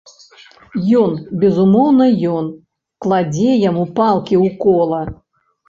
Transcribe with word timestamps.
Ён, 1.01 1.11
безумоўна 1.43 2.09
ён, 2.37 2.45
кладзе 3.05 3.53
яму 3.69 3.87
палкі 4.03 4.35
ў 4.45 4.59
кола! 4.67 5.01